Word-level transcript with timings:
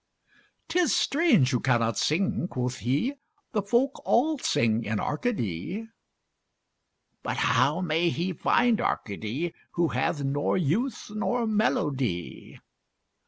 'Tis 0.69 0.95
strange 0.95 1.51
you 1.51 1.59
cannot 1.59 1.95
sing 1.95 2.47
(quoth 2.47 2.79
he), 2.79 3.13
The 3.51 3.61
folk 3.61 4.01
all 4.03 4.39
sing 4.39 4.83
in 4.83 4.99
Arcady. 4.99 5.89
But 7.21 7.37
how 7.37 7.81
may 7.81 8.09
he 8.09 8.33
find 8.33 8.81
Arcady 8.81 9.53
Who 9.73 9.89
hath 9.89 10.23
nor 10.23 10.57
youth 10.57 11.11
nor 11.11 11.45
melody? 11.45 12.57